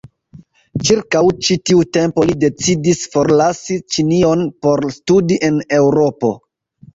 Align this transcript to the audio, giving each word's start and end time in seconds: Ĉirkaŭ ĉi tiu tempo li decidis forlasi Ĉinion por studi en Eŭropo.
Ĉirkaŭ 0.87 1.19
ĉi 1.47 1.57
tiu 1.69 1.83
tempo 1.97 2.25
li 2.29 2.35
decidis 2.43 3.03
forlasi 3.17 3.77
Ĉinion 3.97 4.43
por 4.67 4.85
studi 4.97 5.39
en 5.51 5.63
Eŭropo. 5.83 6.35